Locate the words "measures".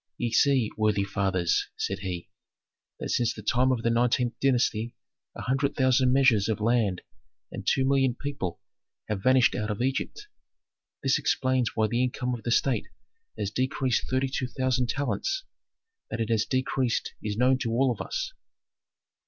6.11-6.49